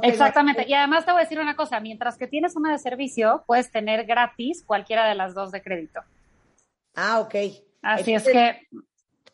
Exactamente. 0.03 0.65
Y 0.69 0.75
además 0.75 1.05
te 1.05 1.11
voy 1.11 1.23
a 1.23 1.25
decir 1.25 1.41
una 1.41 1.57
cosa, 1.57 1.81
mientras 1.81 2.17
que 2.17 2.29
tienes 2.29 2.55
una 2.55 2.71
de 2.71 2.79
servicio, 2.79 3.43
puedes 3.49 3.73
tener 3.73 4.07
gratis 4.07 4.63
cualquiera 4.65 5.09
de 5.09 5.17
las 5.17 5.35
dos 5.35 5.51
de 5.51 5.61
crédito. 5.61 6.03
Ah, 6.95 7.19
ok. 7.19 7.35
Así 7.87 8.15
es 8.15 8.25
que... 8.25 8.61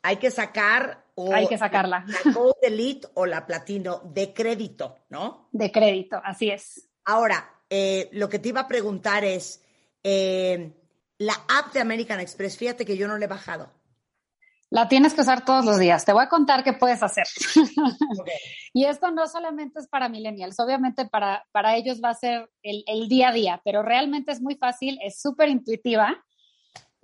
Hay 0.03 0.17
que 0.17 0.31
sacar... 0.31 1.05
hay 1.33 1.47
que 1.47 1.57
sacarla. 1.57 2.05
La 2.07 2.33
Gold 2.33 2.57
Elite 2.63 3.09
o 3.15 3.25
la 3.25 3.47
Platino 3.47 4.01
de 4.05 4.33
crédito, 4.35 4.97
¿no? 5.11 5.49
De 5.53 5.71
crédito, 5.71 6.21
así 6.25 6.51
es. 6.51 6.89
Ahora, 7.05 7.63
eh, 7.71 8.09
lo 8.13 8.29
que 8.29 8.39
te 8.39 8.51
iba 8.51 8.61
a 8.61 8.69
preguntar 8.69 9.25
es, 9.25 9.63
eh, 10.03 10.73
la 11.19 11.35
app 11.35 11.73
de 11.73 11.81
American 11.81 12.21
Express, 12.21 12.59
fíjate 12.59 12.85
que 12.85 12.97
yo 12.97 13.07
no 13.07 13.17
la 13.17 13.25
he 13.25 13.29
bajado. 13.29 13.73
La 14.71 14.89
tienes 14.89 15.13
que 15.15 15.21
usar 15.21 15.45
todos 15.45 15.65
los 15.65 15.79
días. 15.79 16.05
Te 16.05 16.13
voy 16.13 16.23
a 16.25 16.29
contar 16.29 16.65
qué 16.65 16.73
puedes 16.73 17.03
hacer. 17.03 17.27
y 18.73 18.87
esto 18.87 19.11
no 19.11 19.29
solamente 19.29 19.81
es 19.81 19.87
para 19.87 20.09
millennials, 20.09 20.59
obviamente 20.59 21.07
para, 21.07 21.47
para 21.53 21.77
ellos 21.77 22.01
va 22.03 22.11
a 22.11 22.15
ser 22.15 22.51
el, 22.63 22.83
el 22.87 23.09
día 23.09 23.29
a 23.29 23.33
día, 23.33 23.61
pero 23.65 23.83
realmente 23.83 24.33
es 24.33 24.41
muy 24.41 24.57
fácil, 24.57 24.99
es 25.03 25.21
súper 25.21 25.51
intuitiva. 25.51 26.25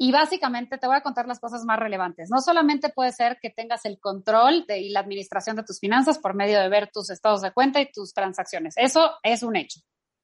Y 0.00 0.12
básicamente 0.12 0.78
te 0.78 0.86
voy 0.86 0.96
a 0.96 1.02
contar 1.02 1.26
las 1.26 1.40
cosas 1.40 1.64
más 1.64 1.78
relevantes. 1.78 2.30
No 2.30 2.40
solamente 2.40 2.88
puede 2.88 3.10
ser 3.10 3.38
que 3.42 3.50
tengas 3.50 3.84
el 3.84 3.98
control 3.98 4.64
de, 4.68 4.78
y 4.78 4.90
la 4.90 5.00
administración 5.00 5.56
de 5.56 5.64
tus 5.64 5.80
finanzas 5.80 6.18
por 6.18 6.34
medio 6.34 6.60
de 6.60 6.68
ver 6.68 6.88
tus 6.92 7.10
estados 7.10 7.42
de 7.42 7.50
cuenta 7.50 7.80
y 7.80 7.90
tus 7.90 8.14
transacciones. 8.14 8.74
Eso 8.76 9.10
es 9.24 9.42
un 9.42 9.56
hecho. 9.56 9.80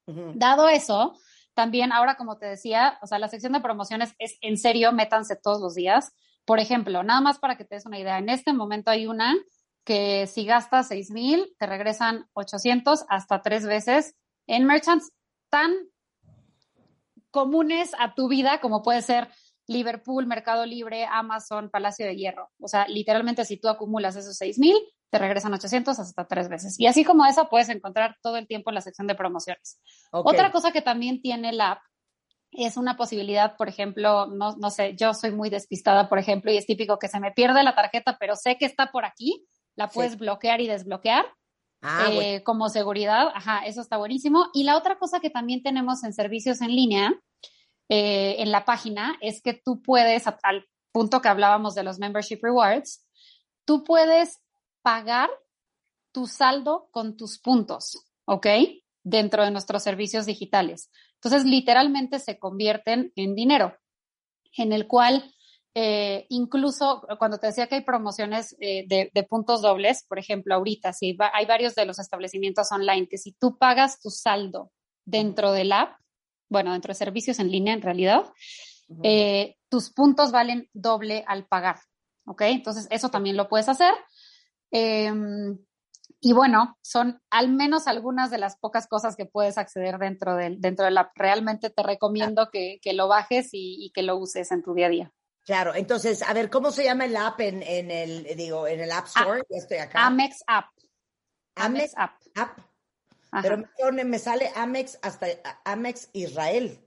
Dado 0.06 0.68
eso, 0.68 1.18
también 1.54 1.90
ahora, 1.90 2.16
como 2.16 2.38
te 2.38 2.46
decía, 2.46 2.98
o 3.02 3.06
sea, 3.06 3.18
la 3.18 3.28
sección 3.28 3.52
de 3.52 3.60
promociones 3.60 4.14
es 4.18 4.38
en 4.42 4.58
serio, 4.58 4.92
métanse 4.92 5.34
todos 5.34 5.60
los 5.60 5.74
días. 5.74 6.12
Por 6.44 6.60
ejemplo, 6.60 7.02
nada 7.02 7.20
más 7.20 7.38
para 7.38 7.56
que 7.56 7.64
te 7.64 7.74
des 7.74 7.86
una 7.86 7.98
idea, 7.98 8.18
en 8.18 8.28
este 8.28 8.52
momento 8.52 8.90
hay 8.90 9.06
una 9.06 9.34
que 9.84 10.26
si 10.26 10.44
gastas 10.44 10.88
6 10.88 11.10
mil, 11.10 11.54
te 11.58 11.66
regresan 11.66 12.26
800 12.34 13.06
hasta 13.08 13.42
tres 13.42 13.66
veces 13.66 14.14
en 14.46 14.66
merchants 14.66 15.12
tan 15.48 15.72
comunes 17.30 17.92
a 17.98 18.14
tu 18.14 18.28
vida 18.28 18.60
como 18.60 18.82
puede 18.82 19.02
ser 19.02 19.28
Liverpool, 19.66 20.26
Mercado 20.26 20.66
Libre, 20.66 21.06
Amazon, 21.06 21.70
Palacio 21.70 22.06
de 22.06 22.16
Hierro. 22.16 22.50
O 22.60 22.68
sea, 22.68 22.86
literalmente 22.88 23.44
si 23.44 23.56
tú 23.56 23.68
acumulas 23.68 24.16
esos 24.16 24.36
6 24.36 24.58
mil, 24.58 24.76
te 25.10 25.18
regresan 25.18 25.54
800 25.54 25.98
hasta 25.98 26.26
tres 26.26 26.48
veces. 26.48 26.78
Y 26.78 26.86
así 26.86 27.04
como 27.04 27.24
esa 27.24 27.48
puedes 27.48 27.68
encontrar 27.68 28.16
todo 28.20 28.36
el 28.36 28.46
tiempo 28.46 28.70
en 28.70 28.74
la 28.74 28.80
sección 28.80 29.06
de 29.06 29.14
promociones. 29.14 29.80
Otra 30.10 30.50
cosa 30.50 30.72
que 30.72 30.82
también 30.82 31.22
tiene 31.22 31.52
la 31.52 31.72
app 31.72 31.82
es 32.50 32.76
una 32.76 32.96
posibilidad, 32.96 33.56
por 33.56 33.68
ejemplo, 33.68 34.26
no, 34.26 34.56
no 34.56 34.70
sé, 34.70 34.94
yo 34.96 35.12
soy 35.14 35.32
muy 35.32 35.50
despistada, 35.50 36.08
por 36.08 36.18
ejemplo, 36.18 36.52
y 36.52 36.56
es 36.56 36.66
típico 36.66 36.98
que 36.98 37.08
se 37.08 37.20
me 37.20 37.32
pierde 37.32 37.62
la 37.62 37.74
tarjeta, 37.74 38.16
pero 38.18 38.36
sé 38.36 38.56
que 38.58 38.64
está 38.64 38.92
por 38.92 39.04
aquí, 39.04 39.46
la 39.76 39.88
puedes 39.88 40.18
bloquear 40.18 40.60
y 40.60 40.68
desbloquear. 40.68 41.26
Ah, 41.82 42.08
eh, 42.10 42.42
como 42.44 42.70
seguridad, 42.70 43.28
ajá, 43.34 43.66
eso 43.66 43.82
está 43.82 43.98
buenísimo. 43.98 44.46
Y 44.54 44.64
la 44.64 44.76
otra 44.76 44.98
cosa 44.98 45.20
que 45.20 45.28
también 45.28 45.62
tenemos 45.62 46.02
en 46.02 46.14
servicios 46.14 46.62
en 46.62 46.74
línea, 46.74 47.12
eh, 47.96 48.42
en 48.42 48.50
la 48.50 48.64
página, 48.64 49.16
es 49.20 49.40
que 49.40 49.54
tú 49.54 49.80
puedes, 49.80 50.24
al 50.42 50.66
punto 50.90 51.22
que 51.22 51.28
hablábamos 51.28 51.76
de 51.76 51.84
los 51.84 52.00
membership 52.00 52.40
rewards, 52.42 53.06
tú 53.64 53.84
puedes 53.84 54.40
pagar 54.82 55.30
tu 56.10 56.26
saldo 56.26 56.88
con 56.90 57.16
tus 57.16 57.38
puntos, 57.38 58.04
¿ok? 58.24 58.48
Dentro 59.04 59.44
de 59.44 59.52
nuestros 59.52 59.84
servicios 59.84 60.26
digitales. 60.26 60.90
Entonces, 61.22 61.44
literalmente 61.44 62.18
se 62.18 62.36
convierten 62.36 63.12
en 63.14 63.36
dinero, 63.36 63.78
en 64.56 64.72
el 64.72 64.88
cual 64.88 65.32
eh, 65.76 66.26
incluso 66.30 67.06
cuando 67.20 67.38
te 67.38 67.46
decía 67.46 67.68
que 67.68 67.76
hay 67.76 67.84
promociones 67.84 68.56
eh, 68.58 68.86
de, 68.88 69.22
puntos 69.22 69.62
dobles, 69.62 70.04
por 70.08 70.18
ejemplo, 70.18 70.56
ahorita, 70.56 70.92
sí, 70.92 71.16
hay 71.32 71.46
varios 71.46 71.76
de 71.76 71.86
los 71.86 72.00
establecimientos 72.00 72.72
online 72.72 73.06
que 73.08 73.18
si 73.18 73.34
tú 73.34 73.56
pagas 73.56 74.00
tu 74.00 74.10
saldo 74.10 74.72
dentro 75.04 75.52
del 75.52 75.70
app, 75.70 75.96
bueno, 76.54 76.72
dentro 76.72 76.92
de 76.92 76.94
servicios 76.94 77.40
en 77.40 77.50
línea 77.50 77.74
en 77.74 77.82
realidad, 77.82 78.32
eh, 79.02 79.56
tus 79.68 79.90
puntos 79.90 80.30
valen 80.30 80.70
doble 80.72 81.24
al 81.26 81.46
pagar, 81.48 81.80
¿ok? 82.26 82.42
Entonces, 82.42 82.86
eso 82.90 83.08
también 83.08 83.36
lo 83.36 83.48
puedes 83.48 83.68
hacer. 83.68 83.92
Em, 84.70 85.58
y 86.20 86.32
bueno, 86.32 86.78
son 86.80 87.20
al 87.28 87.48
menos 87.48 87.88
algunas 87.88 88.30
de 88.30 88.38
las 88.38 88.56
pocas 88.56 88.86
cosas 88.86 89.16
que 89.16 89.26
puedes 89.26 89.58
acceder 89.58 89.98
dentro 89.98 90.36
del, 90.36 90.60
dentro 90.60 90.84
de 90.84 90.92
la 90.92 91.10
Realmente 91.16 91.70
te 91.70 91.82
recomiendo 91.82 92.50
que, 92.52 92.78
que 92.80 92.92
lo 92.92 93.08
bajes 93.08 93.48
y, 93.50 93.90
que 93.92 94.04
lo 94.04 94.16
uses 94.16 94.52
en 94.52 94.62
tu 94.62 94.74
día 94.74 94.86
a 94.86 94.90
día. 94.90 95.12
Claro, 95.44 95.74
entonces, 95.74 96.22
a 96.22 96.32
ver, 96.32 96.50
¿cómo 96.50 96.70
se 96.70 96.84
llama 96.84 97.06
el 97.06 97.16
app 97.16 97.40
en, 97.40 97.64
en 97.64 97.90
el, 97.90 98.36
digo, 98.36 98.68
en 98.68 98.80
el 98.80 98.92
App 98.92 99.06
ah, 99.16 99.20
Store? 99.20 99.42
ya 99.50 99.58
estoy 99.58 99.78
acá. 99.78 100.06
Amex 100.06 100.44
App. 100.46 100.66
Amex, 101.56 101.92
App. 101.96 102.58
Pero 103.42 103.92
me, 103.92 104.04
me 104.04 104.18
sale 104.18 104.50
Amex 104.54 104.98
hasta 105.02 105.26
Amex 105.64 106.10
Israel. 106.12 106.80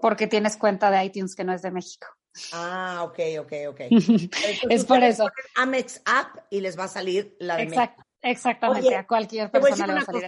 Porque 0.00 0.26
tienes 0.26 0.56
cuenta 0.56 0.90
de 0.90 1.04
iTunes 1.04 1.34
que 1.34 1.44
no 1.44 1.52
es 1.52 1.62
de 1.62 1.70
México. 1.70 2.06
Ah, 2.52 3.02
ok, 3.04 3.18
ok, 3.40 3.52
ok. 3.68 3.80
es 4.70 4.84
por 4.84 5.02
eso. 5.02 5.30
Amex 5.56 6.02
App 6.04 6.46
y 6.50 6.60
les 6.60 6.78
va 6.78 6.84
a 6.84 6.88
salir 6.88 7.36
la 7.38 7.56
de 7.56 7.70
Exactamente, 8.22 8.96
a 8.96 9.06
cualquier 9.06 9.50
persona 9.50 9.86
le 9.86 9.94
va 9.94 10.00
a 10.00 10.04
salir 10.04 10.26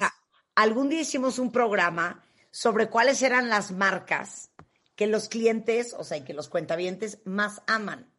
Algún 0.54 0.90
día 0.90 1.00
hicimos 1.00 1.38
un 1.38 1.50
programa 1.50 2.22
sobre 2.50 2.88
cuáles 2.88 3.22
eran 3.22 3.48
las 3.48 3.72
marcas 3.72 4.50
que 4.94 5.06
los 5.06 5.28
clientes, 5.28 5.94
o 5.98 6.04
sea, 6.04 6.24
que 6.24 6.34
los 6.34 6.48
cuentavientes 6.48 7.20
más 7.24 7.62
aman. 7.66 8.10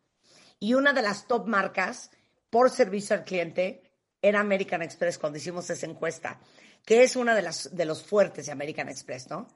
Y 0.60 0.74
una 0.74 0.94
de 0.94 1.02
las 1.04 1.28
top 1.28 1.48
marcas 1.48 2.12
por 2.50 2.70
servicio 2.70 3.16
al 3.16 3.24
cliente 3.24 3.87
era 4.22 4.40
American 4.40 4.82
Express 4.82 5.18
cuando 5.18 5.38
hicimos 5.38 5.70
esa 5.70 5.86
encuesta, 5.86 6.40
que 6.86 7.04
es 7.04 7.16
una 7.16 7.36
de 7.36 7.42
las 7.42 7.76
de 7.76 7.86
los 7.86 8.04
fuertes 8.04 8.46
de 8.46 8.52
American 8.52 8.90
Express, 8.90 9.30
¿no? 9.30 9.48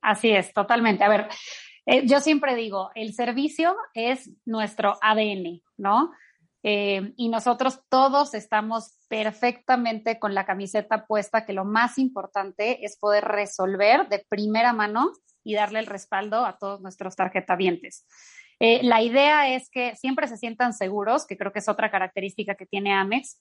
Así 0.00 0.30
es, 0.30 0.52
totalmente. 0.52 1.04
A 1.04 1.08
ver, 1.08 1.28
Eh, 1.86 2.06
yo 2.06 2.20
siempre 2.20 2.54
digo, 2.54 2.90
el 2.94 3.14
servicio 3.14 3.74
es 3.94 4.30
nuestro 4.44 4.98
ADN, 5.00 5.62
¿no? 5.76 6.12
Eh, 6.62 7.14
y 7.16 7.30
nosotros 7.30 7.80
todos 7.88 8.34
estamos 8.34 8.98
perfectamente 9.08 10.18
con 10.18 10.34
la 10.34 10.44
camiseta 10.44 11.06
puesta, 11.06 11.46
que 11.46 11.54
lo 11.54 11.64
más 11.64 11.98
importante 11.98 12.84
es 12.84 12.98
poder 12.98 13.24
resolver 13.24 14.08
de 14.08 14.24
primera 14.28 14.72
mano 14.72 15.12
y 15.42 15.54
darle 15.54 15.78
el 15.78 15.86
respaldo 15.86 16.44
a 16.44 16.58
todos 16.58 16.80
nuestros 16.82 17.16
tarjetavientes. 17.16 18.06
Eh, 18.60 18.80
la 18.82 19.00
idea 19.00 19.54
es 19.54 19.70
que 19.70 19.96
siempre 19.96 20.28
se 20.28 20.36
sientan 20.36 20.74
seguros, 20.74 21.26
que 21.26 21.38
creo 21.38 21.50
que 21.50 21.60
es 21.60 21.68
otra 21.68 21.90
característica 21.90 22.54
que 22.54 22.66
tiene 22.66 22.92
Amex, 22.92 23.40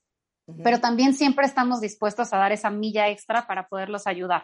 pero 0.64 0.80
también 0.80 1.14
siempre 1.14 1.46
estamos 1.46 1.82
dispuestos 1.82 2.34
a 2.34 2.38
dar 2.38 2.52
esa 2.52 2.70
milla 2.70 3.10
extra 3.10 3.48
para 3.48 3.68
poderlos 3.68 4.08
ayudar. 4.08 4.44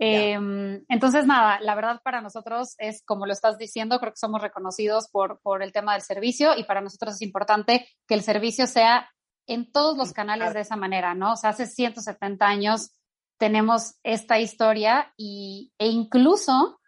Em, 0.00 0.84
entonces, 0.88 1.26
nada, 1.26 1.58
la 1.60 1.74
verdad 1.74 2.00
para 2.04 2.20
nosotros 2.20 2.74
es, 2.78 3.02
como 3.04 3.26
lo 3.26 3.32
estás 3.32 3.58
diciendo, 3.58 3.98
creo 3.98 4.12
que 4.12 4.18
somos 4.18 4.40
reconocidos 4.40 5.08
por, 5.10 5.40
por 5.40 5.62
el 5.62 5.72
tema 5.72 5.94
del 5.94 6.02
servicio 6.02 6.56
y 6.56 6.64
para 6.64 6.80
nosotros 6.80 7.14
es 7.14 7.22
importante 7.22 7.88
que 8.06 8.14
el 8.14 8.22
servicio 8.22 8.66
sea 8.66 9.10
en 9.46 9.72
todos 9.72 9.96
los 9.96 10.12
canales 10.12 10.54
de 10.54 10.60
esa 10.60 10.76
manera, 10.76 11.14
¿no? 11.14 11.32
O 11.32 11.36
sea, 11.36 11.50
hace 11.50 11.66
170 11.66 12.46
años 12.46 12.92
tenemos 13.38 13.96
esta 14.02 14.38
historia 14.38 15.12
y, 15.16 15.72
e 15.78 15.88
incluso 15.88 16.80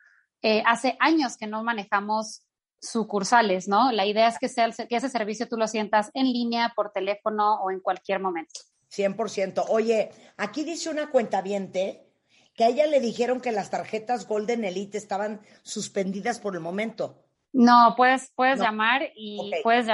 eh, 0.43 0.63
hace 0.67 0.97
años 1.01 1.37
que 1.37 1.47
no 1.47 1.65
manejamos 1.65 2.43
sucursales, 2.81 3.69
¿no? 3.69 3.93
La 3.93 4.07
idea 4.07 4.29
es 4.29 4.39
que, 4.39 4.49
sea, 4.49 4.71
que 4.71 4.97
ese 4.97 5.09
servicio 5.09 5.49
tú 5.49 5.57
lo 5.57 5.69
sientas 5.69 6.11
en 6.15 6.27
línea, 6.27 6.73
por 6.75 6.93
teléfono 6.93 7.61
o 7.63 7.71
en 7.71 7.81
cualquier 7.81 8.21
momento. 8.21 8.61
100%. 8.91 9.67
Oye, 9.69 10.11
aquí 10.37 10.65
dice 10.65 10.91
una 10.91 11.11
cuenta 11.11 11.43
viente 11.43 12.07
que 12.55 12.65
a 12.65 12.69
ella 12.69 12.87
le 12.87 13.01
dijeron 13.01 13.41
que 13.41 13.53
las 13.53 13.71
tarjetas 13.71 14.27
Golden 14.27 14.65
Elite 14.65 14.99
estaban 14.99 15.41
suspendidas 15.63 16.41
por 16.41 16.55
el 16.55 16.61
momento. 16.61 17.23
No, 17.53 17.95
puedes, 17.97 18.31
puedes 18.37 18.61
llamar 18.61 19.11
y 19.15 19.51
puedes 19.63 19.87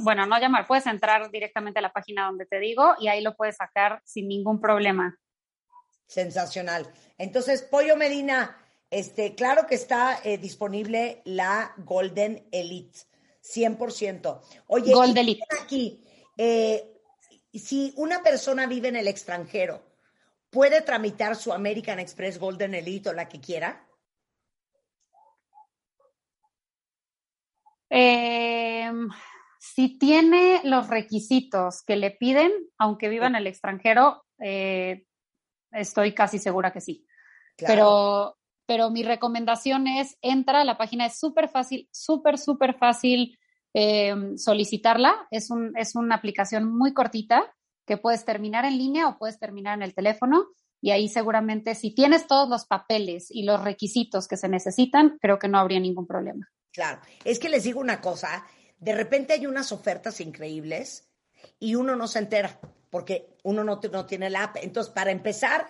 bueno, 0.00 0.26
no 0.26 0.38
llamar, 0.38 0.66
puedes 0.66 0.86
entrar 0.86 1.30
directamente 1.30 1.78
a 1.78 1.82
la 1.82 1.92
página 1.92 2.26
donde 2.26 2.44
te 2.44 2.58
digo 2.58 2.94
y 3.00 3.08
ahí 3.08 3.22
lo 3.22 3.34
puedes 3.34 3.56
sacar 3.56 4.02
sin 4.04 4.28
ningún 4.28 4.60
problema. 4.60 5.18
Sensacional. 6.06 6.86
Entonces, 7.16 7.62
Pollo 7.62 7.96
Medina, 7.96 8.61
este, 8.92 9.34
claro 9.34 9.66
que 9.66 9.74
está 9.74 10.20
eh, 10.22 10.36
disponible 10.36 11.22
la 11.24 11.72
Golden 11.78 12.46
Elite, 12.52 12.98
100%. 13.42 14.40
Oye, 14.66 14.92
Gold 14.92 15.16
Elite. 15.16 15.42
aquí, 15.62 16.04
eh, 16.36 17.00
si 17.54 17.94
una 17.96 18.22
persona 18.22 18.66
vive 18.66 18.88
en 18.88 18.96
el 18.96 19.08
extranjero, 19.08 19.82
¿puede 20.50 20.82
tramitar 20.82 21.36
su 21.36 21.54
American 21.54 22.00
Express 22.00 22.38
Golden 22.38 22.74
Elite 22.74 23.08
o 23.08 23.12
la 23.14 23.30
que 23.30 23.40
quiera? 23.40 23.88
Em, 27.88 29.08
si 29.58 29.98
tiene 29.98 30.60
los 30.64 30.88
requisitos 30.88 31.82
que 31.82 31.96
le 31.96 32.10
piden, 32.10 32.52
aunque 32.76 33.08
viva 33.08 33.26
en 33.26 33.36
el 33.36 33.46
extranjero, 33.46 34.26
eh, 34.38 35.06
estoy 35.70 36.14
casi 36.14 36.38
segura 36.38 36.74
que 36.74 36.82
sí. 36.82 37.06
Pero, 37.56 38.36
pero 38.72 38.88
mi 38.88 39.02
recomendación 39.02 39.86
es, 39.86 40.16
entra, 40.22 40.64
la 40.64 40.78
página 40.78 41.04
es 41.04 41.18
súper 41.18 41.50
fácil, 41.50 41.90
súper, 41.92 42.38
súper 42.38 42.74
fácil 42.78 43.38
em, 43.74 44.38
solicitarla. 44.38 45.28
Es, 45.30 45.50
un, 45.50 45.76
es 45.76 45.94
una 45.94 46.14
aplicación 46.14 46.74
muy 46.74 46.94
cortita 46.94 47.54
que 47.84 47.98
puedes 47.98 48.24
terminar 48.24 48.64
en 48.64 48.78
línea 48.78 49.08
o 49.08 49.18
puedes 49.18 49.38
terminar 49.38 49.76
en 49.76 49.82
el 49.82 49.92
teléfono. 49.92 50.46
Y 50.80 50.90
ahí 50.90 51.10
seguramente 51.10 51.74
si 51.74 51.94
tienes 51.94 52.26
todos 52.26 52.48
los 52.48 52.64
papeles 52.64 53.30
y 53.30 53.42
los 53.42 53.62
requisitos 53.62 54.26
que 54.26 54.38
se 54.38 54.48
necesitan, 54.48 55.18
creo 55.20 55.38
que 55.38 55.48
no 55.48 55.58
habría 55.58 55.78
ningún 55.78 56.06
problema. 56.06 56.48
Claro, 56.72 57.02
es 57.26 57.38
que 57.38 57.50
les 57.50 57.64
digo 57.64 57.78
una 57.78 58.00
cosa, 58.00 58.46
de 58.78 58.94
repente 58.94 59.34
hay 59.34 59.44
unas 59.44 59.70
ofertas 59.70 60.18
increíbles 60.22 61.10
y 61.60 61.74
uno 61.74 61.94
no 61.94 62.08
se 62.08 62.20
entera 62.20 62.58
porque 62.88 63.36
uno 63.42 63.64
no, 63.64 63.78
no 63.92 64.06
tiene 64.06 64.30
la 64.30 64.44
app. 64.44 64.56
Entonces, 64.62 64.90
para 64.94 65.10
empezar, 65.10 65.66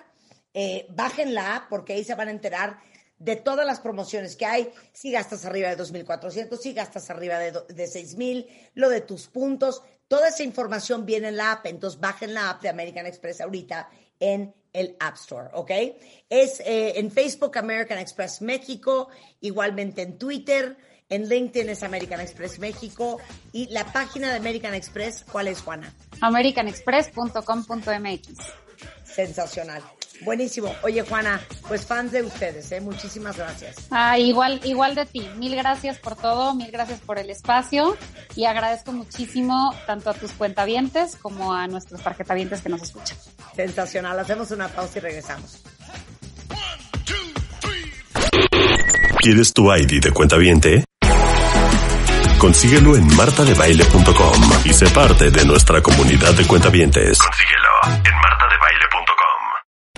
eh, 0.54 0.86
bajen 0.90 1.34
la 1.34 1.56
app 1.56 1.68
porque 1.68 1.94
ahí 1.94 2.04
se 2.04 2.14
van 2.14 2.28
a 2.28 2.30
enterar 2.30 2.78
de 3.22 3.36
todas 3.36 3.64
las 3.64 3.80
promociones 3.80 4.36
que 4.36 4.46
hay, 4.46 4.72
si 4.92 5.12
gastas 5.12 5.44
arriba 5.44 5.68
de 5.68 5.78
2.400, 5.78 6.58
si 6.58 6.72
gastas 6.72 7.08
arriba 7.10 7.38
de, 7.38 7.52
de 7.52 7.84
6.000, 7.84 8.48
lo 8.74 8.88
de 8.88 9.00
tus 9.00 9.28
puntos, 9.28 9.82
toda 10.08 10.28
esa 10.28 10.42
información 10.42 11.06
viene 11.06 11.28
en 11.28 11.36
la 11.36 11.52
app, 11.52 11.66
entonces 11.66 12.00
bajen 12.00 12.34
la 12.34 12.50
app 12.50 12.62
de 12.62 12.68
American 12.68 13.06
Express 13.06 13.40
ahorita 13.40 13.88
en 14.18 14.52
el 14.72 14.96
App 15.00 15.16
Store, 15.16 15.50
¿ok? 15.52 15.70
Es 16.28 16.60
eh, 16.60 16.98
en 16.98 17.10
Facebook 17.10 17.58
American 17.58 17.98
Express 17.98 18.40
México, 18.42 19.08
igualmente 19.40 20.02
en 20.02 20.18
Twitter, 20.18 20.76
en 21.08 21.28
LinkedIn 21.28 21.68
es 21.68 21.82
American 21.82 22.20
Express 22.20 22.58
México 22.58 23.18
y 23.52 23.66
la 23.68 23.84
página 23.92 24.30
de 24.30 24.36
American 24.36 24.74
Express, 24.74 25.24
¿cuál 25.30 25.48
es, 25.48 25.60
Juana? 25.60 25.92
americanexpress.com.mx. 26.20 28.28
Sensacional. 29.04 29.82
Buenísimo. 30.24 30.74
Oye, 30.82 31.02
Juana, 31.02 31.40
pues 31.68 31.86
fans 31.86 32.12
de 32.12 32.22
ustedes, 32.22 32.70
¿eh? 32.72 32.80
Muchísimas 32.80 33.36
gracias. 33.36 33.76
Ah, 33.90 34.18
igual, 34.18 34.60
igual 34.64 34.94
de 34.94 35.06
ti. 35.06 35.28
Mil 35.36 35.54
gracias 35.56 35.98
por 35.98 36.16
todo, 36.16 36.54
mil 36.54 36.70
gracias 36.70 37.00
por 37.00 37.18
el 37.18 37.30
espacio 37.30 37.96
y 38.36 38.44
agradezco 38.44 38.92
muchísimo 38.92 39.74
tanto 39.86 40.10
a 40.10 40.14
tus 40.14 40.32
cuentavientes 40.32 41.16
como 41.16 41.52
a 41.52 41.66
nuestros 41.66 42.02
tarjetavientes 42.02 42.62
que 42.62 42.68
nos 42.68 42.82
escuchan. 42.82 43.16
Sensacional. 43.54 44.18
Hacemos 44.18 44.50
una 44.50 44.68
pausa 44.68 44.98
y 44.98 45.00
regresamos. 45.00 45.62
¿Quieres 49.22 49.52
tu 49.52 49.72
ID 49.72 50.02
de 50.02 50.10
cuentaviente? 50.10 50.84
Consíguelo 52.38 52.96
en 52.96 53.06
martadebaile.com 53.16 54.42
y 54.64 54.72
sé 54.72 54.88
parte 54.88 55.30
de 55.30 55.44
nuestra 55.44 55.80
comunidad 55.80 56.34
de 56.34 56.44
cuentavientes. 56.44 57.20
Consíguelo 57.20 58.02
en 58.04 58.14
martadebaile.com. 58.20 59.11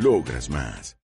Logras 0.00 0.48
más. 0.48 0.96